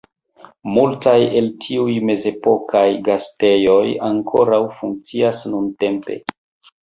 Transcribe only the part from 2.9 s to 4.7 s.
gastejoj ankoraŭ